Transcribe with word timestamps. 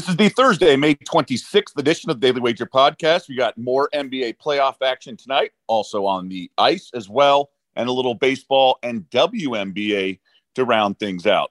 This 0.00 0.08
is 0.08 0.16
the 0.16 0.30
Thursday, 0.30 0.76
May 0.76 0.94
26th 0.94 1.76
edition 1.76 2.08
of 2.08 2.18
the 2.18 2.26
Daily 2.26 2.40
Wager 2.40 2.64
Podcast. 2.64 3.28
We 3.28 3.36
got 3.36 3.58
more 3.58 3.90
NBA 3.92 4.38
playoff 4.38 4.76
action 4.82 5.14
tonight, 5.14 5.52
also 5.66 6.06
on 6.06 6.30
the 6.30 6.50
ice 6.56 6.90
as 6.94 7.10
well, 7.10 7.50
and 7.76 7.86
a 7.86 7.92
little 7.92 8.14
baseball 8.14 8.78
and 8.82 9.02
WNBA 9.10 10.18
to 10.54 10.64
round 10.64 10.98
things 10.98 11.26
out. 11.26 11.50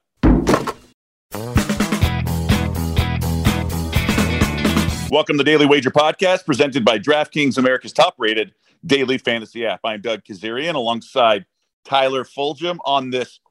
Welcome 5.12 5.38
to 5.38 5.44
Daily 5.44 5.68
Wager 5.68 5.92
Podcast, 5.92 6.48
presented 6.48 6.84
by 6.84 6.98
DraftKings, 6.98 7.60
America's 7.60 7.94
top 7.94 8.16
rated 8.18 8.56
daily 8.84 9.20
fantasy 9.20 9.68
app. 9.68 9.82
I'm 9.84 10.02
Doug 10.02 10.24
Kezirian 10.24 10.74
alongside 10.74 11.46
Tyler 11.86 12.24
Fulghum 12.24 12.80
on 12.84 13.12
this 13.12 13.42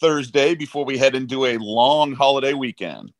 Thursday 0.00 0.56
before 0.56 0.84
we 0.84 0.98
head 0.98 1.14
into 1.14 1.44
a 1.44 1.58
long 1.58 2.12
holiday 2.12 2.54
weekend. 2.54 3.12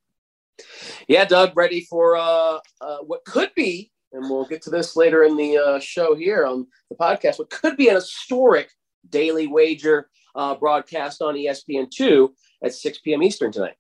Yeah, 1.06 1.25
Doug, 1.25 1.56
ready 1.56 1.82
for 1.82 2.16
uh, 2.16 2.59
uh, 2.80 2.98
what 3.06 3.24
could 3.24 3.55
be, 3.55 3.91
and 4.12 4.28
we'll 4.28 4.46
get 4.46 4.62
to 4.62 4.70
this 4.70 4.96
later 4.96 5.24
in 5.24 5.37
the 5.37 5.59
uh, 5.59 5.80
show 5.80 6.15
here 6.15 6.46
on 6.46 6.66
the 6.91 6.96
podcast, 6.96 7.38
what 7.38 7.51
could 7.51 7.77
be 7.77 7.88
an 7.88 7.95
historic 7.95 8.70
daily 9.09 9.46
wager 9.46 10.09
uh, 10.34 10.55
broadcast 10.55 11.23
on 11.23 11.34
ESPN2 11.34 12.29
at 12.62 12.74
6 12.74 12.98
p.m. 12.98 13.23
Eastern 13.23 13.52
tonight. 13.52 13.77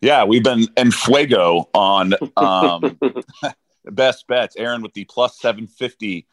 Yeah, 0.00 0.24
we've 0.24 0.44
been 0.44 0.66
en 0.76 0.90
fuego 0.90 1.68
on 1.74 2.14
um, 2.36 2.98
best 3.84 4.26
bets. 4.26 4.56
Erin 4.56 4.82
with 4.82 4.92
the 4.94 5.04
plus 5.04 5.38
750 5.40 6.26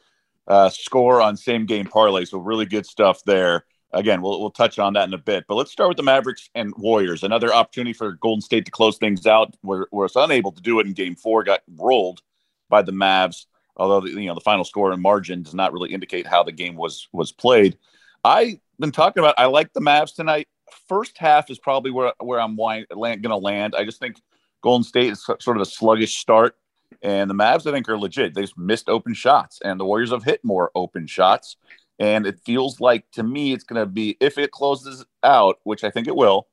uh, 0.48 0.70
score 0.70 1.22
on 1.22 1.38
same 1.38 1.66
game 1.66 1.86
parlay. 1.86 2.26
So, 2.26 2.40
really 2.40 2.66
good 2.66 2.86
stuff 2.86 3.22
there 3.26 3.66
again, 3.94 4.22
we'll, 4.22 4.40
we'll 4.40 4.52
touch 4.52 4.80
on 4.80 4.94
that 4.94 5.08
in 5.08 5.14
a 5.14 5.18
bit. 5.18 5.46
But 5.48 5.56
let's 5.56 5.72
start 5.72 5.90
with 5.90 5.98
the 5.98 6.04
Mavericks 6.04 6.50
and 6.56 6.74
Warriors. 6.78 7.24
Another 7.24 7.54
opportunity 7.54 7.94
for 7.94 8.14
Golden 8.14 8.42
State 8.42 8.66
to 8.66 8.72
close 8.72 8.98
things 8.98 9.26
out. 9.26 9.56
Where 9.62 9.88
was 9.92 10.16
unable 10.16 10.52
to 10.52 10.62
do 10.62 10.80
it 10.80 10.88
in 10.88 10.94
Game 10.94 11.16
Four, 11.16 11.44
got 11.44 11.62
rolled 11.76 12.22
by 12.70 12.82
the 12.82 12.92
Mavs. 12.92 13.46
Although 13.76 14.02
the, 14.02 14.10
you 14.10 14.28
know 14.28 14.34
the 14.34 14.42
final 14.42 14.66
score 14.66 14.92
and 14.92 15.02
margin 15.02 15.44
does 15.44 15.54
not 15.54 15.72
really 15.72 15.94
indicate 15.94 16.26
how 16.26 16.44
the 16.44 16.52
game 16.52 16.76
was 16.76 17.08
was 17.12 17.32
played. 17.32 17.78
I've 18.24 18.60
been 18.80 18.92
talking 18.92 19.22
about. 19.22 19.36
I 19.38 19.46
like 19.46 19.74
the 19.74 19.82
Mavs 19.82 20.16
tonight. 20.16 20.48
First 20.88 21.18
half 21.18 21.50
is 21.50 21.60
probably 21.60 21.92
where 21.92 22.14
where 22.20 22.42
I'm 22.42 22.56
going 22.56 22.86
to 22.90 23.38
land. 23.38 23.76
I 23.76 23.84
just 23.86 24.00
think 24.00 24.20
Golden 24.62 24.84
State 24.84 25.12
is 25.12 25.24
sort 25.24 25.58
of 25.58 25.62
a 25.62 25.66
sluggish 25.66 26.18
start, 26.18 26.56
and 27.02 27.30
the 27.30 27.36
Mavs 27.36 27.68
I 27.68 27.72
think 27.72 27.88
are 27.88 28.00
legit. 28.00 28.34
They've 28.34 28.52
missed 28.58 28.90
open 28.90 29.14
shots, 29.14 29.60
and 29.64 29.80
the 29.80 29.86
Warriors 29.86 30.12
have 30.12 30.24
hit 30.24 30.44
more 30.44 30.72
open 30.76 31.06
shots. 31.06 31.56
And 32.00 32.28
it 32.28 32.40
feels 32.46 32.80
like 32.80 33.10
to 33.12 33.24
me, 33.24 33.54
it's 33.54 33.64
going 33.64 33.80
to 33.80 33.86
be, 33.86 34.18
if 34.20 34.38
it 34.38 34.52
closes 34.52 35.06
out, 35.24 35.58
which 35.64 35.84
I 35.84 35.90
think 35.90 36.08
it 36.08 36.16
will, 36.16 36.48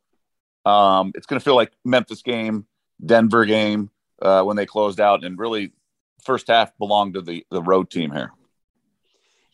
um, 0.65 1.13
it's 1.15 1.27
going 1.27 1.39
to 1.39 1.45
feel 1.45 1.57
like 1.57 1.73
Memphis 1.85 2.23
game, 2.23 2.67
Denver 3.05 3.45
game 3.45 3.91
uh, 4.23 4.43
when 4.43 4.57
they 4.57 4.67
closed 4.67 5.01
out. 5.01 5.25
And 5.25 5.39
really, 5.39 5.73
first 6.25 6.49
half 6.49 6.77
belonged 6.79 7.15
to 7.15 7.21
the, 7.21 7.47
the 7.51 7.63
road 7.63 7.91
team 7.91 8.11
here. 8.11 8.33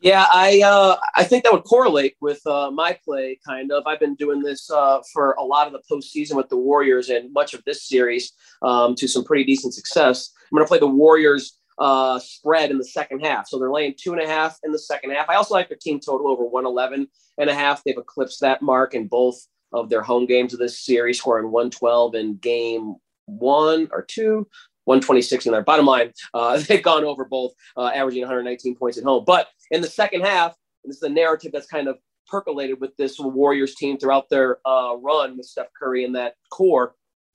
Yeah, 0.01 0.27
I 0.33 0.63
uh, 0.65 0.97
I 1.15 1.25
think 1.25 1.45
that 1.45 1.53
would 1.53 1.65
correlate 1.65 2.17
with 2.23 2.41
uh, 2.47 2.71
my 2.71 2.99
play. 3.05 3.39
Kind 3.47 3.71
of, 3.71 3.87
I've 3.87 4.01
been 4.01 4.15
doing 4.15 4.41
this 4.41 4.71
uh, 4.71 5.01
for 5.13 5.33
a 5.33 5.43
lot 5.43 5.67
of 5.67 5.75
the 5.75 5.83
postseason 5.91 6.37
with 6.37 6.49
the 6.49 6.57
Warriors 6.57 7.11
and 7.11 7.31
much 7.35 7.53
of 7.53 7.63
this 7.65 7.87
series 7.87 8.33
um, 8.63 8.95
to 8.95 9.07
some 9.07 9.25
pretty 9.25 9.45
decent 9.45 9.75
success. 9.75 10.33
I'm 10.51 10.57
going 10.57 10.65
to 10.65 10.69
play 10.69 10.79
the 10.79 10.87
Warriors 10.87 11.60
uh, 11.81 12.19
spread 12.19 12.71
in 12.71 12.79
the 12.79 12.85
second 12.85 13.21
half. 13.21 13.49
So 13.49 13.59
they're 13.59 13.73
laying 13.73 13.95
two 13.99 14.13
and 14.13 14.23
a 14.23 14.27
half 14.27 14.59
in 14.63 14.71
the 14.71 14.79
second 14.79 15.11
half. 15.11 15.29
I 15.29 15.35
also 15.35 15.55
like 15.55 15.69
their 15.69 15.79
team 15.81 15.99
total 15.99 16.29
over 16.29 16.45
111 16.45 17.09
and 17.39 17.51
a 17.51 17.55
half. 17.55 17.83
They've 17.83 17.97
eclipsed 17.97 18.41
that 18.43 18.63
mark 18.63 18.95
in 18.95 19.09
both 19.09 19.41
of 19.73 19.89
their 19.89 20.03
home 20.03 20.27
games 20.27 20.53
of 20.53 20.59
this 20.59 20.85
series, 20.85 21.19
scoring 21.19 21.51
112 21.51 22.15
in 22.15 22.37
game 22.37 22.97
one 23.27 23.89
or 23.93 24.03
two. 24.03 24.47
126 24.85 25.47
in 25.47 25.53
their 25.53 25.63
bottom 25.63 25.87
line. 25.87 26.13
Uh, 26.35 26.59
they've 26.69 26.83
gone 26.83 27.05
over 27.05 27.25
both, 27.25 27.53
uh, 27.77 27.91
averaging 27.95 28.23
119 28.23 28.75
points 28.75 28.99
at 28.99 29.05
home. 29.05 29.25
But 29.25 29.49
in 29.71 29.83
the 29.83 29.87
second 29.87 30.23
half, 30.23 30.55
this 30.85 30.97
is 30.97 31.01
the 31.01 31.09
narrative 31.09 31.53
that's 31.53 31.67
kind 31.67 31.87
of 31.87 31.99
percolated 32.27 32.81
with 32.81 32.97
this 32.97 33.19
Warriors 33.19 33.75
team 33.75 33.99
throughout 33.99 34.29
their 34.31 34.59
uh, 34.67 34.97
run 35.01 35.37
with 35.37 35.47
Steph 35.47 35.69
Curry 35.79 36.05
and 36.05 36.15
that 36.17 36.35
core. 36.51 36.95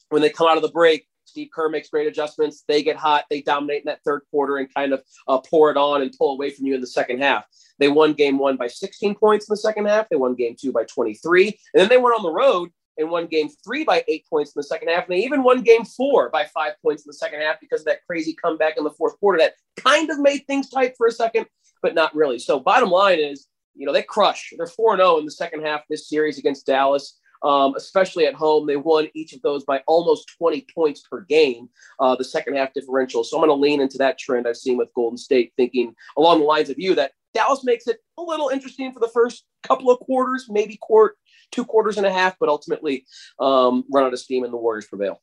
When 0.10 0.22
they 0.22 0.30
come 0.30 0.48
out 0.48 0.58
of 0.58 0.64
the 0.64 0.70
break, 0.70 1.08
Steve 1.26 1.50
Kerr 1.54 1.70
makes 1.70 1.90
great 1.90 2.08
adjustments. 2.08 2.64
They 2.68 2.84
get 2.84 2.96
hot. 2.96 3.26
They 3.30 3.42
dominate 3.42 3.82
in 3.82 3.88
that 3.88 4.04
third 4.06 4.22
quarter 4.32 4.58
and 4.58 4.74
kind 4.74 4.94
of 4.94 5.04
uh, 5.28 5.40
pour 5.40 5.72
it 5.72 5.78
on 5.78 6.02
and 6.02 6.16
pull 6.18 6.34
away 6.34 6.52
from 6.52 6.66
you 6.66 6.76
in 6.76 6.82
the 6.82 6.88
second 6.88 7.22
half. 7.22 7.46
They 7.80 7.90
won 7.90 8.14
game 8.14 8.38
one 8.38 8.56
by 8.58 8.68
16 8.68 9.16
points 9.16 9.50
in 9.50 9.54
the 9.54 9.58
second 9.58 9.86
half. 9.88 10.08
They 10.10 10.16
won 10.16 10.36
game 10.36 10.56
two 10.60 10.72
by 10.72 10.86
23. 10.86 11.48
And 11.48 11.56
then 11.74 11.90
they 11.90 11.98
went 11.98 12.16
on 12.16 12.24
the 12.24 12.32
road 12.32 12.70
and 12.98 13.10
won 13.10 13.28
game 13.28 13.50
three 13.66 13.84
by 13.84 14.04
eight 14.08 14.26
points 14.30 14.52
in 14.56 14.60
the 14.60 14.64
second 14.64 14.90
half. 14.90 15.06
And 15.06 15.18
they 15.18 15.24
even 15.24 15.44
won 15.44 15.62
game 15.62 15.84
four 15.84 16.30
by 16.30 16.46
five 16.46 16.74
points 16.82 17.04
in 17.04 17.10
the 17.10 17.14
second 17.14 17.42
half 17.42 17.60
because 17.60 17.82
of 17.82 17.88
that 17.88 18.06
crazy 18.08 18.34
comeback 18.34 18.78
in 18.78 18.84
the 18.84 18.92
fourth 18.92 19.20
quarter 19.20 19.40
that 19.40 19.56
kind 19.78 20.10
of 20.10 20.20
made 20.20 20.46
things 20.48 20.70
tight 20.70 20.94
for 20.98 21.08
a 21.08 21.12
second, 21.12 21.48
but 21.82 21.96
not 21.96 22.16
really. 22.16 22.40
So, 22.40 22.60
bottom 22.60 22.90
line 22.90 23.20
is, 23.20 23.48
you 23.76 23.86
know, 23.86 23.92
they 23.92 24.04
crush. 24.04 24.54
They're 24.58 24.68
4 24.68 24.98
0 24.98 25.18
in 25.18 25.26
the 25.26 25.32
second 25.32 25.66
half 25.66 25.82
of 25.82 25.88
this 25.90 26.08
series 26.08 26.38
against 26.38 26.66
Dallas 26.66 27.20
um, 27.46 27.76
especially 27.76 28.26
at 28.26 28.34
home. 28.34 28.66
They 28.66 28.76
won 28.76 29.08
each 29.14 29.34
of 29.34 29.42
those 29.42 29.64
by 29.64 29.82
almost 29.88 30.32
20 30.38 30.66
points 30.74 31.02
per 31.02 31.22
game, 31.22 31.70
uh, 32.00 32.16
the 32.16 32.24
second 32.24 32.56
half 32.56 32.74
differential. 32.74 33.24
So 33.24 33.38
I'm 33.38 33.48
going 33.48 33.58
to 33.58 33.62
lean 33.62 33.80
into 33.80 33.98
that 34.00 34.18
trend 34.18 34.48
I've 34.48 34.58
seen 34.58 34.78
with 34.78 34.94
Golden 34.94 35.18
State, 35.18 35.54
thinking 35.56 35.96
along 36.18 36.40
the 36.40 36.46
lines 36.46 36.70
of 36.70 36.80
you 36.80 36.96
that 36.96 37.12
Dallas 37.34 37.64
makes 37.64 37.88
it 37.88 38.00
a 38.18 38.22
little 38.22 38.50
interesting 38.50 38.92
for 38.92 39.00
the 39.00 39.12
first 39.14 39.46
couple 39.64 39.92
of 39.92 40.00
quarters, 40.00 40.48
maybe 40.50 40.78
court 40.78 41.16
two 41.52 41.66
quarters 41.66 41.98
and 41.98 42.06
a 42.06 42.12
half, 42.12 42.38
but 42.40 42.50
ultimately 42.50 43.06
um, 43.40 43.84
run 43.92 44.06
out 44.06 44.14
of 44.14 44.20
steam 44.20 44.44
and 44.44 44.52
the 44.52 44.58
Warriors 44.58 44.88
prevail. 44.88 45.22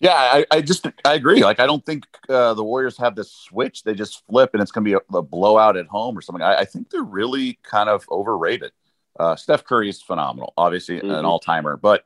Yeah, 0.00 0.14
I, 0.14 0.44
I 0.50 0.60
just 0.60 0.86
I 1.04 1.14
agree. 1.14 1.42
Like 1.42 1.60
I 1.60 1.66
don't 1.66 1.84
think 1.84 2.04
uh, 2.28 2.54
the 2.54 2.64
Warriors 2.64 2.98
have 2.98 3.14
this 3.14 3.32
switch; 3.32 3.84
they 3.84 3.94
just 3.94 4.22
flip, 4.26 4.50
and 4.52 4.60
it's 4.60 4.72
going 4.72 4.84
to 4.84 4.90
be 4.90 4.94
a, 4.94 5.18
a, 5.18 5.22
blowout 5.22 5.76
at 5.76 5.86
home 5.86 6.18
or 6.18 6.20
something. 6.20 6.42
I, 6.42 6.56
I 6.56 6.64
think 6.64 6.90
they're 6.90 7.02
really 7.02 7.58
kind 7.62 7.88
of 7.88 8.04
overrated. 8.10 8.72
Uh, 9.18 9.36
Steph 9.36 9.64
Curry 9.64 9.88
is 9.88 10.02
phenomenal, 10.02 10.52
obviously 10.56 10.96
mm-hmm. 10.96 11.10
an 11.10 11.24
all 11.24 11.38
timer, 11.38 11.76
but 11.76 12.04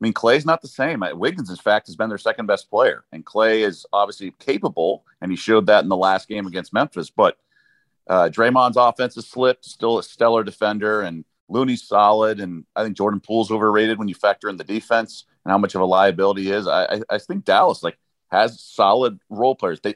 I 0.00 0.04
mean, 0.04 0.12
Klay's 0.12 0.44
not 0.44 0.60
the 0.60 0.68
same. 0.68 1.04
Wiggins, 1.14 1.50
in 1.50 1.56
fact, 1.56 1.86
has 1.86 1.96
been 1.96 2.08
their 2.08 2.18
second 2.18 2.46
best 2.46 2.68
player, 2.68 3.04
and 3.12 3.24
Klay 3.24 3.60
is 3.60 3.86
obviously 3.92 4.34
capable, 4.38 5.04
and 5.20 5.30
he 5.30 5.36
showed 5.36 5.66
that 5.66 5.82
in 5.82 5.88
the 5.88 5.96
last 5.96 6.28
game 6.28 6.46
against 6.46 6.72
Memphis. 6.72 7.10
But 7.10 7.38
uh, 8.08 8.28
Draymond's 8.28 8.76
offense 8.76 9.14
has 9.14 9.26
slipped, 9.26 9.64
still 9.64 9.98
a 9.98 10.02
stellar 10.02 10.42
defender, 10.42 11.02
and 11.02 11.24
Looney's 11.48 11.82
solid, 11.82 12.40
and 12.40 12.64
I 12.74 12.82
think 12.82 12.96
Jordan 12.96 13.20
Poole's 13.20 13.50
overrated 13.50 13.98
when 13.98 14.08
you 14.08 14.14
factor 14.14 14.48
in 14.48 14.56
the 14.56 14.64
defense 14.64 15.24
and 15.44 15.52
how 15.52 15.58
much 15.58 15.74
of 15.74 15.80
a 15.80 15.86
liability 15.86 16.44
he 16.44 16.50
is. 16.50 16.66
I, 16.66 16.84
I, 16.84 17.00
I 17.10 17.18
think 17.18 17.44
Dallas 17.44 17.82
like 17.82 17.98
has 18.30 18.60
solid 18.60 19.20
role 19.30 19.54
players. 19.54 19.80
They 19.80 19.94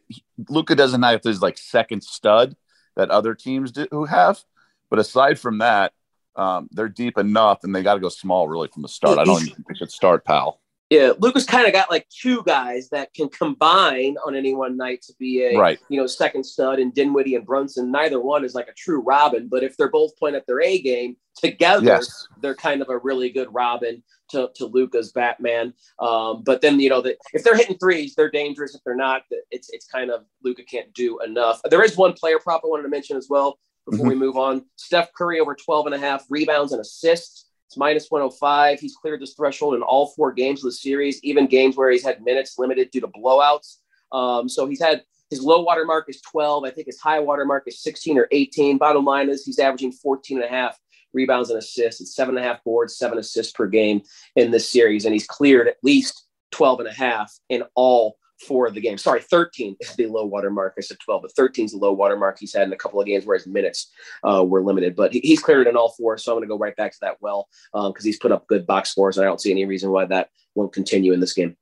Luka 0.48 0.74
doesn't 0.74 1.02
have 1.02 1.22
his 1.24 1.42
like 1.42 1.58
second 1.58 2.02
stud 2.02 2.56
that 2.96 3.10
other 3.10 3.34
teams 3.34 3.72
do, 3.72 3.88
who 3.90 4.04
have, 4.04 4.42
but 4.90 4.98
aside 4.98 5.38
from 5.38 5.58
that, 5.58 5.92
um, 6.38 6.68
they're 6.70 6.88
deep 6.88 7.18
enough 7.18 7.64
and 7.64 7.74
they 7.74 7.82
got 7.82 7.94
to 7.94 8.00
go 8.00 8.08
small 8.08 8.48
really 8.48 8.68
from 8.68 8.82
the 8.82 8.88
start. 8.88 9.18
I 9.18 9.24
don't 9.24 9.42
think 9.42 9.56
they 9.68 9.74
should 9.74 9.90
start 9.90 10.24
Powell. 10.24 10.60
Yeah, 10.90 11.12
Luka's 11.18 11.44
kind 11.44 11.66
of 11.66 11.74
got 11.74 11.90
like 11.90 12.08
two 12.08 12.42
guys 12.44 12.88
that 12.90 13.12
can 13.12 13.28
combine 13.28 14.16
on 14.26 14.34
any 14.34 14.54
one 14.54 14.78
night 14.78 15.02
to 15.02 15.12
be 15.18 15.42
a 15.42 15.58
right. 15.58 15.78
you 15.90 16.00
know 16.00 16.06
second 16.06 16.44
stud 16.44 16.78
and 16.78 16.94
Dinwiddie 16.94 17.34
and 17.34 17.44
Brunson. 17.44 17.90
Neither 17.90 18.20
one 18.20 18.42
is 18.42 18.54
like 18.54 18.68
a 18.68 18.72
true 18.72 19.02
Robin, 19.02 19.48
but 19.48 19.62
if 19.62 19.76
they're 19.76 19.90
both 19.90 20.16
playing 20.16 20.36
at 20.36 20.46
their 20.46 20.62
A 20.62 20.80
game 20.80 21.16
together, 21.36 21.84
yes. 21.84 22.26
they're 22.40 22.54
kind 22.54 22.80
of 22.80 22.88
a 22.88 22.96
really 22.98 23.28
good 23.28 23.52
Robin 23.52 24.02
to, 24.30 24.48
to 24.54 24.64
Luka's 24.64 25.12
Batman. 25.12 25.74
Um, 25.98 26.42
but 26.42 26.62
then 26.62 26.80
you 26.80 26.88
know 26.88 27.02
that 27.02 27.18
if 27.34 27.44
they're 27.44 27.56
hitting 27.56 27.76
threes, 27.76 28.14
they're 28.14 28.30
dangerous. 28.30 28.74
If 28.74 28.80
they're 28.82 28.96
not, 28.96 29.22
it's 29.50 29.68
it's 29.70 29.86
kind 29.86 30.10
of 30.10 30.24
Luka 30.42 30.62
can't 30.62 30.92
do 30.94 31.20
enough. 31.20 31.60
There 31.68 31.84
is 31.84 31.98
one 31.98 32.14
player 32.14 32.38
prop 32.38 32.62
I 32.64 32.68
wanted 32.68 32.84
to 32.84 32.88
mention 32.88 33.18
as 33.18 33.26
well 33.28 33.58
before 33.90 34.06
mm-hmm. 34.06 34.20
we 34.20 34.26
move 34.26 34.36
on. 34.36 34.64
Steph 34.76 35.12
Curry 35.12 35.40
over 35.40 35.54
12 35.54 35.86
and 35.86 35.94
a 35.94 35.98
half 35.98 36.24
rebounds 36.28 36.72
and 36.72 36.80
assists. 36.80 37.46
It's 37.66 37.76
minus 37.76 38.10
105. 38.10 38.80
He's 38.80 38.96
cleared 38.96 39.20
this 39.20 39.34
threshold 39.34 39.74
in 39.74 39.82
all 39.82 40.08
four 40.16 40.32
games 40.32 40.60
of 40.60 40.70
the 40.70 40.72
series, 40.72 41.22
even 41.22 41.46
games 41.46 41.76
where 41.76 41.90
he's 41.90 42.04
had 42.04 42.24
minutes 42.24 42.58
limited 42.58 42.90
due 42.90 43.02
to 43.02 43.08
blowouts. 43.08 43.76
Um, 44.10 44.48
so 44.48 44.66
he's 44.66 44.80
had 44.80 45.02
his 45.30 45.42
low 45.42 45.62
water 45.62 45.84
mark 45.84 46.06
is 46.08 46.22
12. 46.22 46.64
I 46.64 46.70
think 46.70 46.86
his 46.86 46.98
high 46.98 47.20
water 47.20 47.44
mark 47.44 47.64
is 47.66 47.82
16 47.82 48.16
or 48.18 48.28
18. 48.30 48.78
Bottom 48.78 49.04
line 49.04 49.28
is 49.28 49.44
he's 49.44 49.58
averaging 49.58 49.92
14 49.92 50.38
and 50.38 50.46
a 50.46 50.48
half 50.48 50.78
rebounds 51.12 51.50
and 51.50 51.58
assists. 51.58 52.00
It's 52.00 52.14
seven 52.14 52.36
and 52.36 52.44
a 52.44 52.48
half 52.48 52.64
boards, 52.64 52.96
seven 52.96 53.18
assists 53.18 53.52
per 53.52 53.66
game 53.66 54.02
in 54.36 54.50
this 54.50 54.70
series. 54.70 55.04
And 55.04 55.12
he's 55.12 55.26
cleared 55.26 55.68
at 55.68 55.76
least 55.82 56.26
12 56.52 56.80
and 56.80 56.88
a 56.88 56.92
half 56.94 57.32
in 57.50 57.64
all 57.74 58.16
for 58.46 58.70
the 58.70 58.80
game. 58.80 58.98
Sorry, 58.98 59.20
13 59.20 59.76
is 59.80 59.96
the 59.96 60.06
low 60.06 60.24
water 60.24 60.50
mark. 60.50 60.74
I 60.78 60.80
said 60.80 60.98
12, 61.04 61.22
but 61.22 61.32
13 61.34 61.66
is 61.66 61.72
the 61.72 61.78
low 61.78 61.92
water 61.92 62.16
mark 62.16 62.38
he's 62.38 62.54
had 62.54 62.66
in 62.66 62.72
a 62.72 62.76
couple 62.76 63.00
of 63.00 63.06
games 63.06 63.26
where 63.26 63.36
his 63.36 63.46
minutes 63.46 63.90
uh, 64.22 64.44
were 64.44 64.62
limited. 64.62 64.96
But 64.96 65.12
he, 65.12 65.20
he's 65.20 65.40
cleared 65.40 65.66
it 65.66 65.70
in 65.70 65.76
all 65.76 65.94
four, 65.96 66.18
so 66.18 66.32
I'm 66.32 66.38
going 66.38 66.48
to 66.48 66.52
go 66.52 66.58
right 66.58 66.76
back 66.76 66.92
to 66.92 66.98
that 67.02 67.16
well 67.20 67.48
because 67.72 67.86
um, 67.88 68.04
he's 68.04 68.18
put 68.18 68.32
up 68.32 68.46
good 68.46 68.66
box 68.66 68.90
scores, 68.90 69.16
and 69.16 69.24
I 69.24 69.28
don't 69.28 69.40
see 69.40 69.50
any 69.50 69.64
reason 69.64 69.90
why 69.90 70.06
that 70.06 70.30
won't 70.54 70.72
continue 70.72 71.12
in 71.12 71.20
this 71.20 71.32
game. 71.32 71.56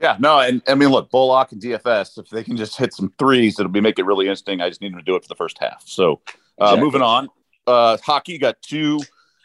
Yeah, 0.00 0.16
no, 0.18 0.40
and 0.40 0.60
I 0.66 0.74
mean, 0.74 0.90
look, 0.90 1.10
Bullock 1.10 1.52
and 1.52 1.62
DFS, 1.62 2.18
if 2.18 2.28
they 2.28 2.42
can 2.42 2.56
just 2.56 2.76
hit 2.76 2.92
some 2.92 3.12
threes, 3.18 3.58
it'll 3.58 3.70
be 3.70 3.80
make 3.80 3.98
it 3.98 4.04
really 4.04 4.26
interesting. 4.26 4.60
I 4.60 4.68
just 4.68 4.80
need 4.80 4.92
them 4.92 4.98
to 4.98 5.04
do 5.04 5.14
it 5.16 5.22
for 5.22 5.28
the 5.28 5.36
first 5.36 5.56
half. 5.58 5.82
So, 5.86 6.20
uh, 6.60 6.64
exactly. 6.64 6.84
moving 6.84 7.02
on, 7.02 7.28
uh, 7.66 7.96
hockey 8.04 8.38
got 8.38 8.60
two 8.60 9.00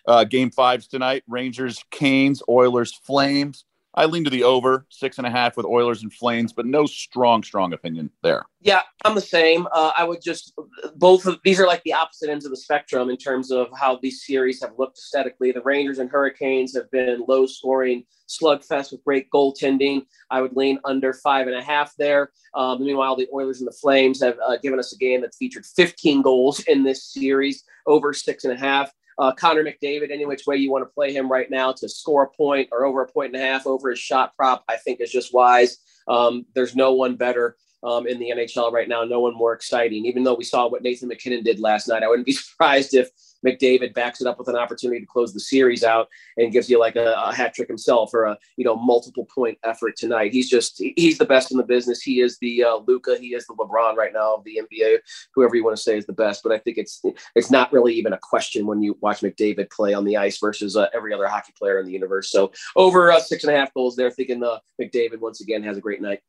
uh, 0.08 0.24
game 0.24 0.50
fives 0.50 0.88
tonight: 0.88 1.24
Rangers, 1.28 1.84
Canes, 1.92 2.42
Oilers, 2.50 2.94
Flames. 2.94 3.64
I 3.96 4.06
lean 4.06 4.24
to 4.24 4.30
the 4.30 4.44
over 4.44 4.86
six 4.90 5.18
and 5.18 5.26
a 5.26 5.32
half 5.32 5.58
with 5.58 5.66
Oilers 5.66 6.04
and 6.04 6.14
Flames, 6.14 6.54
but 6.54 6.66
no 6.66 6.86
strong, 6.86 7.42
strong 7.44 7.74
opinion 7.74 8.12
there. 8.22 8.46
Yeah, 8.62 8.82
I'm 9.04 9.16
the 9.16 9.22
same. 9.22 9.68
Uh, 9.74 9.92
I 9.98 10.04
would 10.04 10.22
just 10.22 10.54
both 10.96 11.26
of 11.26 11.40
these 11.44 11.60
are 11.60 11.68
like 11.68 11.84
the 11.84 11.94
opposite 11.94 12.30
ends 12.30 12.46
of 12.46 12.52
the 12.52 12.58
spectrum 12.58 13.10
in 13.10 13.18
terms 13.18 13.52
of 13.52 13.68
how 13.76 14.00
these 14.02 14.26
series 14.26 14.62
have 14.62 14.74
looked 14.78 14.98
aesthetically. 14.98 15.52
The 15.52 15.62
Rangers 15.62 16.00
and 16.00 16.10
Hurricanes 16.10 16.76
have 16.76 16.90
been 16.92 17.24
low 17.28 17.46
scoring 17.46 18.06
slugfest 18.30 18.92
with 18.92 19.04
great 19.04 19.28
goaltending. 19.32 20.04
I 20.30 20.42
would 20.42 20.56
lean 20.56 20.80
under 20.86 21.14
five 21.14 21.48
and 21.48 21.56
a 21.56 21.64
half 21.64 21.94
there. 21.98 22.32
Um, 22.54 22.84
meanwhile, 22.84 23.16
the 23.16 23.28
Oilers 23.34 23.60
and 23.60 23.68
the 23.68 23.76
Flames 23.82 24.22
have 24.22 24.38
uh, 24.46 24.58
given 24.58 24.80
us 24.80 24.94
a 24.94 24.98
game 24.98 25.22
that 25.22 25.36
featured 25.36 25.66
15 25.66 26.22
goals 26.22 26.60
in 26.62 26.84
this 26.84 27.12
series, 27.12 27.64
over 27.88 28.14
six 28.14 28.44
and 28.44 28.54
a 28.54 28.58
half. 28.58 28.92
Uh, 29.20 29.34
Connor 29.34 29.66
McDavid, 29.66 30.12
any 30.12 30.26
which 30.26 30.48
way 30.48 30.56
you 30.56 30.72
want 30.72 30.84
to 30.84 30.94
play 30.94 31.14
him 31.14 31.30
right 31.30 31.52
now 31.52 31.74
to 31.74 31.90
score 31.90 32.24
a 32.24 32.30
point 32.30 32.70
or 32.72 32.86
over 32.86 33.04
a 33.04 33.08
point 33.08 33.36
and 33.36 33.44
a 33.44 33.46
half 33.46 33.68
over 33.68 33.90
his 33.90 34.00
shot 34.00 34.34
prop, 34.38 34.64
I 34.70 34.78
think 34.78 35.02
is 35.02 35.12
just 35.12 35.34
wise. 35.34 35.78
Um, 36.08 36.46
there's 36.56 36.74
no 36.76 36.94
one 36.94 37.18
better 37.18 37.58
um, 37.84 38.08
in 38.08 38.18
the 38.18 38.32
NHL 38.36 38.72
right 38.72 38.88
now, 38.88 39.04
no 39.04 39.20
one 39.20 39.36
more 39.36 39.54
exciting. 39.54 40.06
Even 40.06 40.24
though 40.24 40.36
we 40.36 40.44
saw 40.46 40.70
what 40.70 40.84
Nathan 40.84 41.10
MacKinnon 41.10 41.44
did 41.44 41.60
last 41.60 41.88
night, 41.88 42.02
I 42.02 42.08
wouldn't 42.08 42.26
be 42.26 42.32
surprised 42.34 42.94
if 42.94 43.10
McDavid 43.46 43.94
backs 43.94 44.22
it 44.22 44.28
up 44.28 44.38
with 44.38 44.48
an 44.48 44.56
opportunity 44.56 45.00
to 45.00 45.06
close 45.06 45.34
the 45.34 45.40
series 45.40 45.84
out 45.84 46.08
and 46.38 46.52
gives 46.52 46.70
you 46.70 46.80
like 46.80 46.96
a, 46.96 47.14
a 47.18 47.34
hat 47.34 47.54
trick 47.54 47.68
himself 47.68 48.14
or 48.14 48.26
a 48.26 48.38
you 48.58 48.66
know 48.66 48.76
multiple 48.76 49.26
point 49.26 49.58
effort 49.64 49.96
tonight. 49.96 50.34
He's 50.34 50.50
just 50.50 50.82
he's 50.96 51.18
the 51.18 51.26
best 51.26 51.52
in 51.52 51.58
the 51.58 51.64
business. 51.64 52.02
He 52.02 52.22
is 52.22 52.38
the 52.40 52.64
uh, 52.64 52.78
Luka. 52.88 53.18
He 53.20 53.34
is 53.34 53.46
the 53.48 53.54
LeBron 53.54 53.96
right 53.96 54.14
now 54.14 54.36
of 54.36 54.44
the 54.44 54.62
NBA. 54.62 54.98
Whoever 55.34 55.56
you 55.56 55.64
want 55.64 55.78
to 55.78 55.82
say 55.82 55.98
is 55.98 56.06
the 56.06 56.14
best, 56.14 56.44
but 56.44 56.52
I 56.52 56.58
think 56.58 56.78
it's 56.78 57.02
it's 57.36 57.52
not 57.52 57.72
really 57.72 57.94
even 57.94 58.14
a 58.14 58.20
question 58.22 58.66
when 58.66 58.82
you 58.82 58.98
watch 59.02 59.22
McDavid 59.22 59.70
play 59.72 59.94
on 59.94 60.06
the 60.06 60.18
ice 60.18 60.40
versus 60.40 60.76
uh, 60.76 60.88
every 60.94 61.14
other 61.14 61.28
hockey 61.28 61.54
player 61.58 61.80
in 61.80 61.86
the 61.86 61.94
universe. 61.94 62.32
So 62.32 62.52
over 62.76 63.12
uh, 63.12 63.20
six 63.20 63.44
and 63.44 63.54
a 63.54 63.58
half 63.58 63.74
goals 63.74 63.96
there, 63.96 64.12
thinking 64.12 64.44
uh, 64.44 64.60
McDavid 64.82 65.20
once 65.20 65.42
again 65.42 65.64
has 65.64 65.78
a 65.78 65.82
great 65.82 66.02
night. 66.02 66.20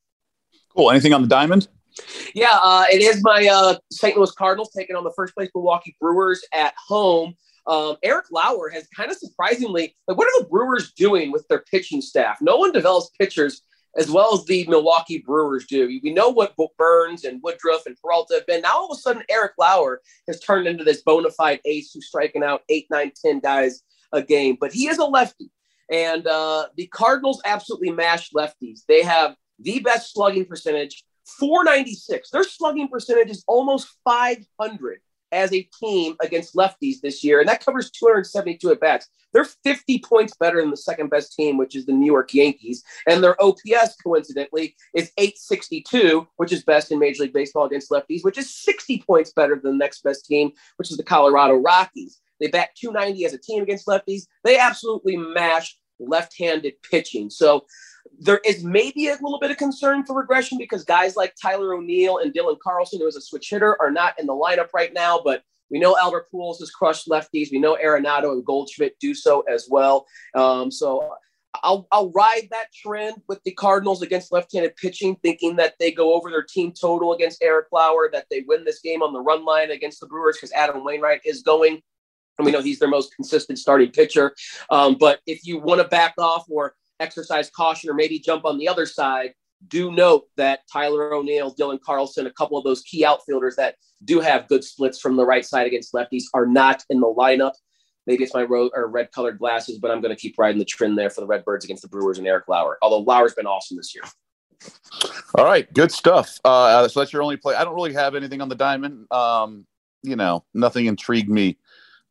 Cool. 0.74 0.90
Anything 0.90 1.12
on 1.12 1.22
the 1.22 1.28
diamond? 1.28 1.68
Yeah, 2.34 2.58
uh, 2.62 2.84
it 2.90 3.02
is 3.02 3.22
my 3.22 3.48
uh, 3.50 3.76
St. 3.90 4.16
Louis 4.16 4.30
Cardinals 4.32 4.70
taking 4.76 4.96
on 4.96 5.04
the 5.04 5.12
first 5.16 5.34
place 5.34 5.50
Milwaukee 5.54 5.96
Brewers 6.00 6.42
at 6.52 6.74
home. 6.88 7.34
Um, 7.66 7.96
Eric 8.02 8.26
Lauer 8.30 8.68
has 8.70 8.88
kind 8.96 9.10
of 9.10 9.16
surprisingly, 9.16 9.94
like, 10.08 10.16
what 10.16 10.26
are 10.26 10.42
the 10.42 10.48
Brewers 10.48 10.92
doing 10.92 11.30
with 11.30 11.46
their 11.48 11.64
pitching 11.70 12.00
staff? 12.00 12.38
No 12.40 12.56
one 12.56 12.72
develops 12.72 13.10
pitchers 13.18 13.62
as 13.96 14.10
well 14.10 14.34
as 14.34 14.44
the 14.44 14.66
Milwaukee 14.68 15.18
Brewers 15.18 15.66
do. 15.66 15.86
We 16.02 16.12
know 16.12 16.28
what 16.28 16.54
Burns 16.78 17.24
and 17.24 17.42
Woodruff 17.42 17.86
and 17.86 17.96
Peralta 18.00 18.34
have 18.34 18.46
been. 18.46 18.62
Now 18.62 18.76
all 18.76 18.90
of 18.90 18.96
a 18.96 19.00
sudden, 19.00 19.22
Eric 19.28 19.52
Lauer 19.58 20.00
has 20.28 20.40
turned 20.40 20.68
into 20.68 20.84
this 20.84 21.02
bona 21.02 21.30
fide 21.30 21.60
ace 21.64 21.92
who's 21.92 22.06
striking 22.06 22.44
out 22.44 22.62
eight, 22.68 22.86
nine, 22.90 23.12
ten 23.24 23.40
guys 23.40 23.82
a 24.12 24.22
game. 24.22 24.56
But 24.60 24.72
he 24.72 24.88
is 24.88 24.98
a 24.98 25.04
lefty, 25.04 25.50
and 25.90 26.26
uh, 26.26 26.66
the 26.76 26.86
Cardinals 26.88 27.42
absolutely 27.44 27.90
mash 27.90 28.30
lefties. 28.30 28.80
They 28.86 29.02
have 29.02 29.34
the 29.58 29.80
best 29.80 30.12
slugging 30.12 30.46
percentage 30.46 31.04
496. 31.24 32.30
Their 32.30 32.44
slugging 32.44 32.88
percentage 32.88 33.30
is 33.30 33.44
almost 33.46 33.88
500 34.04 35.00
as 35.32 35.52
a 35.52 35.68
team 35.80 36.16
against 36.20 36.56
lefties 36.56 37.00
this 37.00 37.22
year, 37.22 37.40
and 37.40 37.48
that 37.48 37.64
covers 37.64 37.90
272 37.90 38.70
at 38.70 38.80
bats. 38.80 39.08
They're 39.32 39.44
50 39.44 40.00
points 40.00 40.34
better 40.38 40.60
than 40.60 40.70
the 40.70 40.76
second 40.76 41.08
best 41.08 41.34
team, 41.34 41.56
which 41.56 41.76
is 41.76 41.86
the 41.86 41.92
New 41.92 42.06
York 42.06 42.34
Yankees, 42.34 42.82
and 43.06 43.22
their 43.22 43.40
OPS 43.40 43.96
coincidentally 44.02 44.74
is 44.94 45.12
862, 45.16 46.26
which 46.36 46.52
is 46.52 46.64
best 46.64 46.90
in 46.90 46.98
Major 46.98 47.22
League 47.22 47.32
Baseball 47.32 47.66
against 47.66 47.90
lefties, 47.90 48.24
which 48.24 48.38
is 48.38 48.52
60 48.52 49.04
points 49.06 49.32
better 49.32 49.54
than 49.54 49.72
the 49.72 49.78
next 49.78 50.02
best 50.02 50.26
team, 50.26 50.50
which 50.76 50.90
is 50.90 50.96
the 50.96 51.04
Colorado 51.04 51.54
Rockies. 51.54 52.20
They 52.40 52.48
bat 52.48 52.70
290 52.76 53.24
as 53.24 53.34
a 53.34 53.38
team 53.38 53.62
against 53.62 53.86
lefties. 53.86 54.22
They 54.42 54.58
absolutely 54.58 55.16
mash 55.16 55.76
left-handed 56.00 56.74
pitching. 56.90 57.30
So 57.30 57.66
there 58.20 58.40
is 58.44 58.62
maybe 58.62 59.08
a 59.08 59.14
little 59.14 59.40
bit 59.40 59.50
of 59.50 59.56
concern 59.56 60.04
for 60.04 60.14
regression 60.14 60.58
because 60.58 60.84
guys 60.84 61.16
like 61.16 61.34
Tyler 61.40 61.74
O'Neill 61.74 62.18
and 62.18 62.32
Dylan 62.34 62.58
Carlson, 62.62 63.00
who 63.00 63.06
is 63.06 63.16
a 63.16 63.20
switch 63.20 63.48
hitter, 63.48 63.80
are 63.80 63.90
not 63.90 64.18
in 64.20 64.26
the 64.26 64.34
lineup 64.34 64.68
right 64.74 64.92
now. 64.92 65.20
But 65.24 65.42
we 65.70 65.78
know 65.78 65.96
Albert 65.96 66.26
Pujols 66.32 66.58
has 66.60 66.70
crushed 66.70 67.08
lefties. 67.08 67.50
We 67.50 67.58
know 67.58 67.78
Arenado 67.82 68.32
and 68.32 68.44
Goldschmidt 68.44 68.98
do 69.00 69.14
so 69.14 69.40
as 69.42 69.68
well. 69.70 70.06
Um, 70.34 70.70
so 70.70 71.14
I'll, 71.62 71.86
I'll 71.90 72.10
ride 72.10 72.48
that 72.50 72.66
trend 72.74 73.16
with 73.26 73.42
the 73.44 73.52
Cardinals 73.52 74.02
against 74.02 74.32
left-handed 74.32 74.76
pitching, 74.76 75.16
thinking 75.22 75.56
that 75.56 75.74
they 75.78 75.90
go 75.90 76.14
over 76.14 76.30
their 76.30 76.44
team 76.44 76.72
total 76.78 77.14
against 77.14 77.42
Eric 77.42 77.68
Lauer, 77.72 78.10
that 78.12 78.26
they 78.30 78.44
win 78.46 78.64
this 78.64 78.80
game 78.80 79.02
on 79.02 79.12
the 79.12 79.20
run 79.20 79.44
line 79.44 79.70
against 79.70 80.00
the 80.00 80.06
Brewers 80.06 80.36
because 80.36 80.52
Adam 80.52 80.84
Wainwright 80.84 81.22
is 81.24 81.42
going. 81.42 81.80
And 82.38 82.46
we 82.46 82.52
know 82.52 82.62
he's 82.62 82.78
their 82.78 82.88
most 82.88 83.14
consistent 83.14 83.58
starting 83.58 83.90
pitcher. 83.90 84.34
Um, 84.70 84.96
but 84.98 85.20
if 85.26 85.46
you 85.46 85.58
want 85.58 85.80
to 85.80 85.88
back 85.88 86.14
off 86.18 86.44
or 86.48 86.74
exercise 87.00 87.50
caution 87.50 87.90
or 87.90 87.94
maybe 87.94 88.18
jump 88.18 88.44
on 88.44 88.58
the 88.58 88.68
other 88.68 88.86
side, 88.86 89.34
do 89.68 89.92
note 89.92 90.24
that 90.36 90.60
Tyler 90.72 91.12
O'Neill, 91.12 91.54
Dylan 91.54 91.80
Carlson, 91.80 92.26
a 92.26 92.32
couple 92.32 92.56
of 92.56 92.64
those 92.64 92.82
key 92.82 93.04
outfielders 93.04 93.56
that 93.56 93.76
do 94.04 94.20
have 94.20 94.48
good 94.48 94.64
splits 94.64 95.00
from 95.00 95.16
the 95.16 95.24
right 95.24 95.44
side 95.44 95.66
against 95.66 95.92
lefties 95.92 96.24
are 96.32 96.46
not 96.46 96.82
in 96.88 97.00
the 97.00 97.06
lineup. 97.06 97.52
Maybe 98.06 98.24
it's 98.24 98.34
my 98.34 98.42
ro- 98.42 98.70
or 98.74 98.88
red 98.88 99.12
colored 99.12 99.38
glasses, 99.38 99.78
but 99.78 99.90
I'm 99.90 100.00
going 100.00 100.14
to 100.14 100.20
keep 100.20 100.38
riding 100.38 100.58
the 100.58 100.64
trend 100.64 100.96
there 100.96 101.10
for 101.10 101.20
the 101.20 101.26
Redbirds 101.26 101.64
against 101.64 101.82
the 101.82 101.88
Brewers 101.88 102.18
and 102.18 102.26
Eric 102.26 102.48
Lauer. 102.48 102.78
Although 102.80 103.00
Lauer's 103.00 103.34
been 103.34 103.46
awesome 103.46 103.76
this 103.76 103.94
year. 103.94 104.04
All 105.34 105.44
right, 105.44 105.70
good 105.72 105.92
stuff. 105.92 106.38
Uh, 106.44 106.88
so 106.88 107.00
that's 107.00 107.12
your 107.12 107.22
only 107.22 107.36
play. 107.36 107.54
I 107.54 107.64
don't 107.64 107.74
really 107.74 107.92
have 107.92 108.14
anything 108.14 108.40
on 108.40 108.48
the 108.48 108.54
diamond. 108.54 109.06
Um, 109.12 109.66
you 110.02 110.16
know, 110.16 110.44
nothing 110.54 110.86
intrigued 110.86 111.28
me 111.28 111.58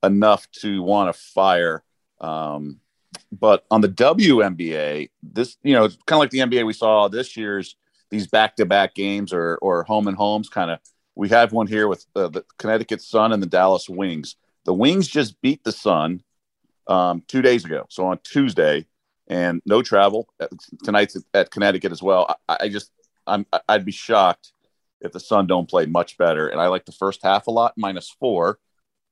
enough 0.04 0.50
to 0.62 0.82
want 0.82 1.14
to 1.14 1.20
fire. 1.20 1.84
Um, 2.22 2.80
but 3.31 3.66
on 3.70 3.81
the 3.81 3.90
WNBA, 3.90 5.10
this 5.22 5.58
you 5.64 5.74
know, 5.74 5.86
it's 5.86 5.98
kind 6.06 6.18
of 6.18 6.20
like 6.20 6.31
the 6.31 6.40
NBA 6.40 6.66
we 6.66 6.74
saw 6.74 7.08
this 7.08 7.38
year's 7.38 7.76
these 8.10 8.28
back-to-back 8.28 8.96
games 8.96 9.34
or 9.34 9.58
or 9.62 9.84
home 9.84 10.08
and 10.08 10.18
homes 10.18 10.50
kind 10.50 10.72
of. 10.72 10.80
We 11.16 11.30
have 11.30 11.52
one 11.52 11.68
here 11.68 11.88
with 11.88 12.06
uh, 12.16 12.30
the 12.30 12.46
Connecticut 12.58 13.02
Sun 13.02 13.34
and 13.34 13.44
the 13.44 13.48
Dallas 13.48 13.90
Wings. 13.90 14.38
The 14.64 14.74
Wings 14.74 15.08
just 15.08 15.42
beat 15.42 15.64
the 15.64 15.72
Sun 15.72 16.24
um, 16.88 17.24
two 17.28 17.42
days 17.42 17.66
ago, 17.66 17.86
so 17.90 18.06
on 18.06 18.20
Tuesday, 18.24 18.86
and 19.28 19.62
no 19.66 19.81
travel 19.81 20.30
tonight's 20.84 21.18
at 21.34 21.52
Connecticut 21.52 21.92
as 21.92 22.02
well. 22.02 22.36
I, 22.48 22.58
I 22.62 22.70
just 22.70 22.92
I'm 23.28 23.46
I'd 23.68 23.86
be 23.86 23.92
shocked 23.92 24.54
if 25.02 25.12
the 25.12 25.20
Sun 25.20 25.48
don't 25.48 25.70
play 25.70 25.86
much 25.86 26.18
better, 26.18 26.48
and 26.48 26.60
I 26.60 26.68
like 26.68 26.86
the 26.86 26.92
first 26.92 27.22
half 27.24 27.48
a 27.48 27.52
lot, 27.52 27.74
minus 27.78 28.10
four. 28.10 28.60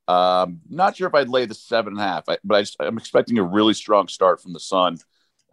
Um, 0.07 0.61
not 0.69 0.95
sure 0.95 1.07
if 1.07 1.15
I'd 1.15 1.29
lay 1.29 1.45
the 1.45 1.53
seven 1.53 1.93
and 1.93 2.01
a 2.01 2.03
half, 2.03 2.25
but 2.25 2.39
I 2.49 2.65
I'm 2.79 2.97
expecting 2.97 3.37
a 3.37 3.43
really 3.43 3.73
strong 3.73 4.07
start 4.07 4.41
from 4.41 4.53
the 4.53 4.59
Sun. 4.59 4.99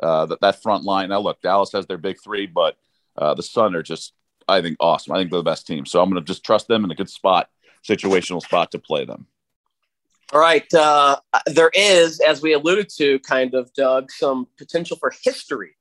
Uh, 0.03 0.27
that 0.27 0.41
that 0.41 0.61
front 0.61 0.83
line. 0.83 1.11
Now, 1.11 1.21
look, 1.21 1.41
Dallas 1.41 1.71
has 1.71 1.87
their 1.87 1.99
big 1.99 2.17
three, 2.21 2.47
but 2.47 2.77
uh, 3.17 3.35
the 3.35 3.45
Sun 3.45 3.77
are 3.77 3.83
just, 3.83 4.13
I 4.49 4.61
think, 4.61 4.77
awesome. 4.81 5.15
I 5.15 5.19
think 5.19 5.31
they're 5.31 5.39
the 5.39 5.45
best 5.45 5.69
team. 5.69 5.87
So 5.87 6.03
I'm 6.03 6.11
going 6.11 6.21
to 6.21 6.27
just 6.27 6.45
trust 6.45 6.67
them 6.67 6.85
in 6.85 6.91
a 6.91 6.97
good 6.97 7.09
spot, 7.09 7.49
situational 7.89 8.43
spot 8.43 8.73
to 8.73 8.81
play 8.81 9.05
them. 9.05 9.29
All 10.33 10.41
right. 10.41 10.67
Uh, 10.75 11.21
there 11.47 11.71
is, 11.75 12.19
as 12.19 12.43
we 12.43 12.55
alluded 12.55 12.89
to, 12.97 13.21
kind 13.21 13.55
of, 13.55 13.73
Doug, 13.75 14.11
some 14.11 14.49
potential 14.59 14.97
for 14.97 15.13
history 15.23 15.77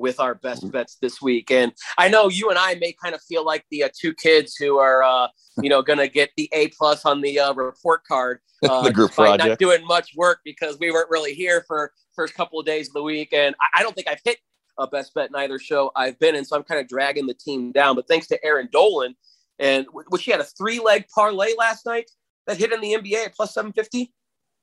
with 0.00 0.18
our 0.18 0.34
best 0.34 0.62
mm-hmm. 0.62 0.70
bets 0.70 0.96
this 1.00 1.20
week. 1.22 1.50
And 1.50 1.72
I 1.98 2.08
know 2.08 2.28
you 2.28 2.50
and 2.50 2.58
I 2.58 2.74
may 2.76 2.92
kind 2.92 3.14
of 3.14 3.22
feel 3.22 3.44
like 3.44 3.64
the 3.70 3.84
uh, 3.84 3.88
two 3.96 4.14
kids 4.14 4.56
who 4.56 4.78
are, 4.78 5.02
uh, 5.02 5.28
you 5.62 5.68
know, 5.68 5.82
going 5.82 5.98
to 5.98 6.08
get 6.08 6.30
the 6.36 6.48
A 6.52 6.68
plus 6.68 7.04
on 7.04 7.20
the 7.20 7.38
uh, 7.38 7.54
report 7.54 8.04
card. 8.04 8.40
Uh, 8.62 8.82
the 8.82 8.92
group 8.92 9.10
project. 9.12 9.48
Not 9.48 9.58
doing 9.58 9.86
much 9.86 10.10
work 10.14 10.40
because 10.44 10.78
we 10.78 10.90
weren't 10.90 11.08
really 11.08 11.32
here 11.32 11.64
for 11.66 11.94
first 12.14 12.34
couple 12.34 12.60
of 12.60 12.66
days 12.66 12.88
of 12.88 12.92
the 12.92 13.02
week, 13.02 13.32
and 13.32 13.54
I, 13.58 13.80
I 13.80 13.82
don't 13.82 13.94
think 13.94 14.06
I've 14.06 14.20
hit 14.22 14.36
a 14.78 14.86
best 14.86 15.14
bet 15.14 15.30
in 15.30 15.36
either 15.36 15.58
show 15.58 15.90
I've 15.96 16.18
been 16.18 16.34
in, 16.34 16.44
so 16.44 16.56
I'm 16.56 16.64
kind 16.64 16.78
of 16.78 16.86
dragging 16.86 17.26
the 17.26 17.32
team 17.32 17.72
down. 17.72 17.96
But 17.96 18.06
thanks 18.06 18.26
to 18.26 18.44
Erin 18.44 18.68
Dolan, 18.70 19.14
and 19.58 19.86
which 20.10 20.24
she 20.24 20.30
had 20.30 20.40
a 20.40 20.44
three 20.44 20.78
leg 20.78 21.06
parlay 21.08 21.54
last 21.56 21.86
night 21.86 22.10
that 22.46 22.58
hit 22.58 22.70
in 22.70 22.82
the 22.82 22.92
NBA 22.92 23.24
at 23.24 23.34
plus 23.34 23.54
seven 23.54 23.72
fifty. 23.72 24.12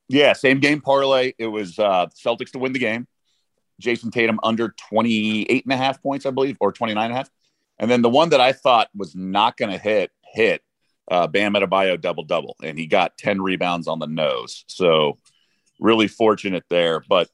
Yeah, 0.09 0.33
same 0.33 0.59
game 0.59 0.79
parlay. 0.79 1.33
It 1.39 1.47
was 1.47 1.79
uh, 1.79 2.05
Celtics 2.23 2.51
to 2.51 2.59
win 2.59 2.73
the 2.73 2.79
game. 2.79 3.07
Jayson 3.81 4.11
Tatum 4.11 4.39
under 4.43 4.69
28 4.89 5.65
and 5.65 5.73
a 5.73 5.77
half 5.77 6.01
points, 6.01 6.25
I 6.25 6.31
believe, 6.31 6.57
or 6.59 6.71
29 6.71 7.03
and 7.03 7.13
a 7.13 7.17
half. 7.17 7.29
And 7.79 7.91
then 7.91 8.01
the 8.01 8.09
one 8.09 8.29
that 8.29 8.41
I 8.41 8.53
thought 8.53 8.89
was 8.95 9.15
not 9.15 9.57
going 9.57 9.71
to 9.71 9.77
hit, 9.77 10.11
hit 10.33 10.61
uh, 11.09 11.27
Bam 11.27 11.53
Adebayo 11.53 11.99
double 11.99 12.23
double, 12.23 12.55
and 12.61 12.77
he 12.77 12.87
got 12.87 13.17
10 13.17 13.41
rebounds 13.41 13.87
on 13.87 13.99
the 13.99 14.07
nose. 14.07 14.65
So 14.67 15.17
really 15.79 16.07
fortunate 16.07 16.63
there, 16.69 17.03
but 17.07 17.29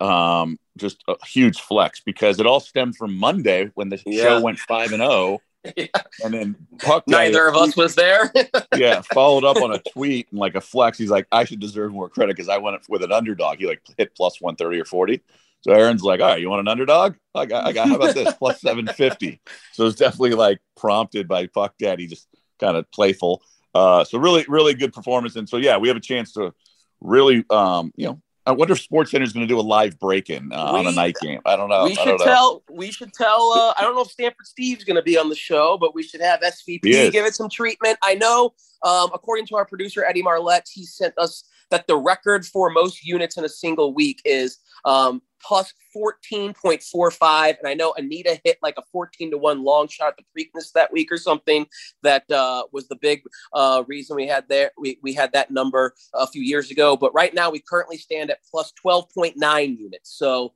um, 0.00 0.58
just 0.76 1.02
a 1.08 1.16
huge 1.26 1.60
flex 1.60 2.00
because 2.00 2.38
it 2.38 2.46
all 2.46 2.60
stemmed 2.60 2.96
from 2.96 3.16
Monday 3.16 3.70
when 3.74 3.88
the 3.88 4.00
yeah. 4.04 4.22
show 4.22 4.40
went 4.40 4.58
5 4.58 4.92
and 4.92 5.02
0. 5.02 5.40
Yeah. 5.76 5.86
And 6.22 6.32
then 6.32 6.54
Puck 6.78 7.08
neither 7.08 7.48
of 7.48 7.56
us 7.56 7.76
was 7.76 7.96
there. 7.96 8.32
yeah, 8.76 9.00
followed 9.00 9.42
up 9.42 9.56
on 9.56 9.72
a 9.72 9.80
tweet 9.80 10.28
and 10.30 10.38
like 10.38 10.54
a 10.54 10.60
flex. 10.60 10.96
He's 10.96 11.10
like, 11.10 11.26
I 11.32 11.42
should 11.42 11.58
deserve 11.58 11.90
more 11.90 12.08
credit 12.08 12.36
because 12.36 12.48
I 12.48 12.58
went 12.58 12.80
with 12.88 13.02
an 13.02 13.10
underdog. 13.10 13.58
He 13.58 13.66
like 13.66 13.82
hit 13.98 14.14
plus 14.14 14.40
130 14.40 14.80
or 14.80 14.84
40. 14.84 15.20
So 15.62 15.72
Erin's 15.72 16.02
like, 16.02 16.20
all 16.20 16.28
right, 16.28 16.40
you 16.40 16.48
want 16.48 16.60
an 16.60 16.68
underdog? 16.68 17.16
I 17.34 17.46
got, 17.46 17.66
I 17.66 17.72
got, 17.72 17.88
how 17.88 17.96
about 17.96 18.14
this? 18.14 18.32
Plus 18.34 18.60
750. 18.60 19.40
So 19.72 19.86
it's 19.86 19.96
definitely 19.96 20.32
like 20.32 20.58
prompted 20.74 21.28
by 21.28 21.48
Puck 21.48 21.74
Daddy, 21.78 22.06
just 22.06 22.28
kind 22.58 22.78
of 22.78 22.90
playful. 22.92 23.42
Uh, 23.74 24.04
so 24.04 24.18
really, 24.18 24.46
really 24.48 24.72
good 24.72 24.94
performance. 24.94 25.36
And 25.36 25.46
so, 25.46 25.58
yeah, 25.58 25.76
we 25.76 25.88
have 25.88 25.98
a 25.98 26.00
chance 26.00 26.32
to 26.32 26.54
really, 27.02 27.44
um, 27.50 27.92
you 27.94 28.06
know, 28.06 28.22
I 28.46 28.52
wonder 28.52 28.72
if 28.72 28.80
Sports 28.80 29.10
Center 29.10 29.24
is 29.24 29.32
going 29.32 29.46
to 29.46 29.52
do 29.52 29.58
a 29.58 29.60
live 29.60 29.98
break-in 29.98 30.52
uh, 30.52 30.56
on 30.56 30.86
a 30.86 30.92
night 30.92 31.16
game. 31.20 31.40
I 31.44 31.56
don't 31.56 31.68
know. 31.68 31.84
We 31.84 31.96
should 31.96 32.20
tell. 32.20 32.62
We 32.70 32.92
should 32.92 33.12
tell. 33.12 33.52
Uh, 33.52 33.74
I 33.76 33.82
don't 33.82 33.96
know 33.96 34.02
if 34.02 34.10
Stanford 34.10 34.46
Steve's 34.46 34.84
going 34.84 34.96
to 34.96 35.02
be 35.02 35.18
on 35.18 35.28
the 35.28 35.34
show, 35.34 35.76
but 35.76 35.96
we 35.96 36.04
should 36.04 36.20
have 36.20 36.40
SVP 36.40 37.10
give 37.10 37.26
it 37.26 37.34
some 37.34 37.50
treatment. 37.50 37.98
I 38.04 38.14
know, 38.14 38.54
um, 38.84 39.10
according 39.12 39.46
to 39.48 39.56
our 39.56 39.64
producer 39.66 40.04
Eddie 40.04 40.22
Marlette, 40.22 40.68
he 40.72 40.84
sent 40.84 41.12
us 41.18 41.44
that 41.70 41.86
the 41.86 41.96
record 41.96 42.46
for 42.46 42.70
most 42.70 43.04
units 43.04 43.36
in 43.36 43.44
a 43.44 43.48
single 43.48 43.92
week 43.94 44.20
is 44.24 44.58
um, 44.84 45.20
plus 45.42 45.72
14.45. 45.96 47.58
And 47.58 47.68
I 47.68 47.74
know 47.74 47.94
Anita 47.96 48.40
hit 48.44 48.58
like 48.62 48.74
a 48.78 48.82
14 48.92 49.30
to 49.32 49.38
1 49.38 49.62
long 49.62 49.88
shot 49.88 50.14
at 50.16 50.16
the 50.16 50.24
Preakness 50.44 50.72
that 50.72 50.92
week 50.92 51.10
or 51.10 51.18
something. 51.18 51.66
That 52.02 52.30
uh, 52.30 52.64
was 52.72 52.88
the 52.88 52.96
big 52.96 53.22
uh, 53.52 53.84
reason 53.86 54.16
we 54.16 54.26
had 54.26 54.48
there. 54.48 54.70
We, 54.78 54.98
we 55.02 55.12
had 55.12 55.32
that 55.32 55.50
number 55.50 55.94
a 56.14 56.26
few 56.26 56.42
years 56.42 56.70
ago. 56.70 56.96
But 56.96 57.14
right 57.14 57.34
now 57.34 57.50
we 57.50 57.60
currently 57.60 57.96
stand 57.96 58.30
at 58.30 58.38
plus 58.50 58.72
12.9 58.84 59.78
units. 59.78 60.16
So 60.16 60.54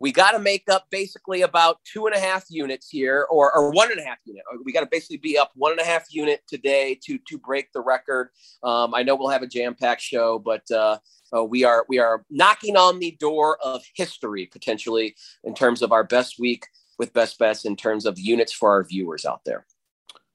we 0.00 0.12
got 0.12 0.32
to 0.32 0.38
make 0.38 0.64
up 0.70 0.86
basically 0.90 1.42
about 1.42 1.78
two 1.84 2.06
and 2.06 2.14
a 2.14 2.18
half 2.18 2.44
units 2.48 2.88
here 2.88 3.26
or, 3.30 3.54
or 3.54 3.72
one 3.72 3.90
and 3.90 4.00
a 4.00 4.04
half 4.04 4.18
unit 4.24 4.42
we 4.64 4.72
got 4.72 4.80
to 4.80 4.88
basically 4.90 5.16
be 5.16 5.36
up 5.36 5.50
one 5.54 5.72
and 5.72 5.80
a 5.80 5.84
half 5.84 6.06
unit 6.10 6.42
today 6.48 6.98
to 7.04 7.18
to 7.28 7.38
break 7.38 7.72
the 7.72 7.80
record 7.80 8.30
um, 8.62 8.94
i 8.94 9.02
know 9.02 9.16
we'll 9.16 9.28
have 9.28 9.42
a 9.42 9.46
jam-packed 9.46 10.02
show 10.02 10.38
but 10.38 10.68
uh, 10.70 10.98
uh, 11.36 11.44
we 11.44 11.64
are 11.64 11.84
we 11.88 11.98
are 11.98 12.24
knocking 12.30 12.76
on 12.76 12.98
the 12.98 13.16
door 13.20 13.58
of 13.62 13.82
history 13.94 14.46
potentially 14.46 15.14
in 15.44 15.54
terms 15.54 15.82
of 15.82 15.92
our 15.92 16.04
best 16.04 16.38
week 16.38 16.64
with 16.98 17.12
best 17.12 17.38
bets 17.38 17.64
in 17.64 17.76
terms 17.76 18.06
of 18.06 18.18
units 18.18 18.52
for 18.52 18.70
our 18.70 18.84
viewers 18.84 19.24
out 19.24 19.42
there. 19.44 19.66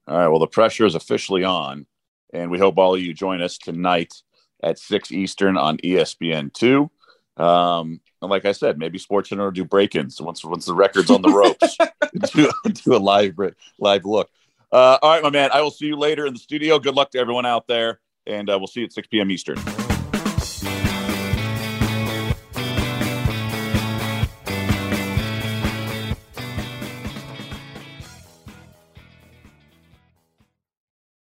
All 0.08 0.16
right. 0.16 0.28
Well, 0.28 0.38
the 0.38 0.46
pressure 0.46 0.86
is 0.86 0.94
officially 0.94 1.44
on, 1.44 1.86
and 2.32 2.50
we 2.50 2.58
hope 2.58 2.78
all 2.78 2.94
of 2.94 3.00
you 3.00 3.14
join 3.14 3.42
us 3.42 3.58
tonight 3.58 4.14
at 4.62 4.78
six 4.78 5.12
Eastern 5.12 5.56
on 5.56 5.78
ESPN 5.78 6.52
two. 6.52 6.90
Um, 7.36 8.00
and 8.24 8.30
like 8.30 8.44
I 8.44 8.52
said, 8.52 8.78
maybe 8.78 8.98
SportsCenter 8.98 9.38
will 9.38 9.50
do 9.50 9.64
break-ins 9.64 10.20
once 10.20 10.44
once 10.44 10.66
the 10.66 10.74
record's 10.74 11.10
on 11.10 11.22
the 11.22 11.30
ropes. 11.30 11.76
do, 12.34 12.50
do 12.72 12.94
a 12.94 12.98
live 12.98 13.34
live 13.78 14.04
look. 14.04 14.30
Uh, 14.72 14.98
all 15.02 15.10
right, 15.10 15.22
my 15.22 15.30
man. 15.30 15.50
I 15.52 15.60
will 15.60 15.70
see 15.70 15.86
you 15.86 15.96
later 15.96 16.26
in 16.26 16.32
the 16.32 16.40
studio. 16.40 16.78
Good 16.78 16.94
luck 16.94 17.10
to 17.12 17.18
everyone 17.18 17.46
out 17.46 17.66
there, 17.66 18.00
and 18.26 18.50
uh, 18.50 18.58
we'll 18.58 18.66
see 18.66 18.80
you 18.80 18.86
at 18.86 18.92
6 18.92 19.08
p.m. 19.08 19.30
Eastern. 19.30 19.83